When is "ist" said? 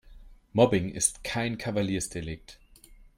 0.95-1.23